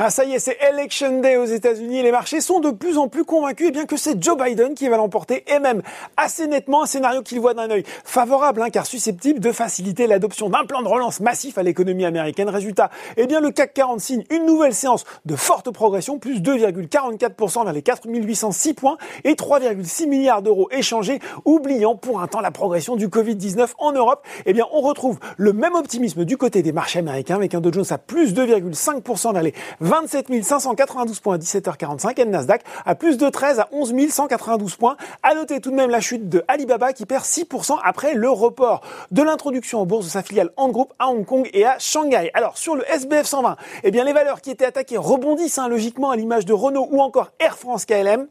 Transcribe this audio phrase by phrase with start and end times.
[0.00, 2.04] Ah, ça y est, c'est Election Day aux États-Unis.
[2.04, 4.88] Les marchés sont de plus en plus convaincus eh bien que c'est Joe Biden qui
[4.88, 5.82] va l'emporter et même
[6.16, 10.50] assez nettement un scénario qu'il voit d'un œil favorable, hein, car susceptible de faciliter l'adoption
[10.50, 12.48] d'un plan de relance massif à l'économie américaine.
[12.48, 17.64] Résultat, eh bien le CAC 40 signe une nouvelle séance de forte progression, plus 2,44%
[17.64, 22.94] vers les 4806 points et 3,6 milliards d'euros échangés, oubliant pour un temps la progression
[22.94, 24.24] du Covid-19 en Europe.
[24.46, 27.72] Eh bien, on retrouve le même optimisme du côté des marchés américains avec un Dow
[27.72, 29.54] Jones à plus 2,5% vers les
[29.88, 34.76] 27 592 points à 17h45 et le Nasdaq à plus de 13 à 11 192
[34.76, 34.98] points.
[35.22, 38.82] À noter tout de même la chute de Alibaba qui perd 6% après le report
[39.12, 42.30] de l'introduction en bourse de sa filiale Ant Group à Hong Kong et à Shanghai.
[42.34, 46.10] Alors sur le SBF 120, eh bien les valeurs qui étaient attaquées rebondissent hein, logiquement
[46.10, 48.28] à l'image de Renault ou encore Air France KLM.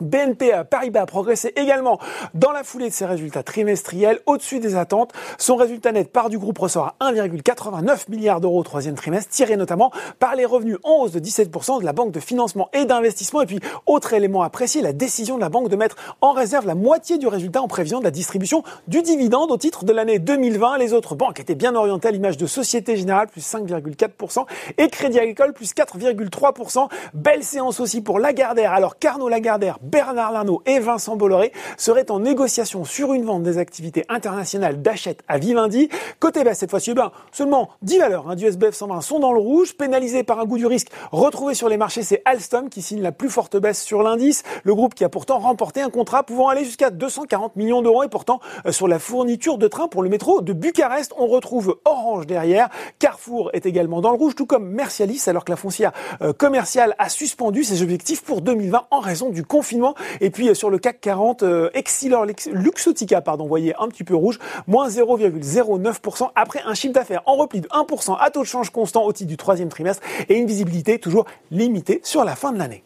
[0.00, 1.98] BNP Paribas a progressé également
[2.34, 5.12] dans la foulée de ses résultats trimestriels au-dessus des attentes.
[5.38, 9.56] Son résultat net part du groupe ressort à 1,89 milliard d'euros au troisième trimestre, tiré
[9.56, 13.42] notamment par les revenus en hausse de 17% de la banque de financement et d'investissement.
[13.42, 16.74] Et puis, autre élément apprécié, la décision de la banque de mettre en réserve la
[16.74, 20.78] moitié du résultat en prévision de la distribution du dividende au titre de l'année 2020.
[20.78, 24.46] Les autres banques étaient bien orientées à l'image de Société Générale, plus 5,4%,
[24.78, 26.88] et Crédit Agricole, plus 4,3%.
[27.14, 28.72] Belle séance aussi pour Lagardère.
[28.72, 33.58] Alors, Carnot Lagardère Bernard Larnault et Vincent Bolloré seraient en négociation sur une vente des
[33.58, 35.88] activités internationales d'achète à Vivendi.
[36.18, 39.32] Côté baisse cette fois-ci, eh ben, seulement 10 valeurs hein, du SBF 120 sont dans
[39.32, 42.02] le rouge, pénalisées par un goût du risque retrouvé sur les marchés.
[42.02, 44.42] C'est Alstom qui signe la plus forte baisse sur l'indice.
[44.64, 48.08] Le groupe qui a pourtant remporté un contrat pouvant aller jusqu'à 240 millions d'euros et
[48.08, 51.12] pourtant euh, sur la fourniture de trains pour le métro de Bucarest.
[51.16, 52.70] On retrouve Orange derrière.
[52.98, 55.92] Carrefour est également dans le rouge, tout comme Mercialis, alors que la foncière
[56.22, 59.75] euh, commerciale a suspendu ses objectifs pour 2020 en raison du confinement
[60.20, 64.14] et puis euh, sur le CAC 40, euh, Exilor Luxotica, pardon, voyez un petit peu
[64.14, 68.70] rouge, moins 0,09% après un chiffre d'affaires en repli de 1% à taux de change
[68.70, 72.58] constant au titre du troisième trimestre et une visibilité toujours limitée sur la fin de
[72.58, 72.82] l'année.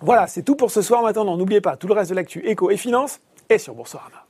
[0.00, 1.02] Voilà, c'est tout pour ce soir.
[1.02, 4.27] Maintenant, n'oubliez pas tout le reste de l'actu éco et finance est sur Boursorama.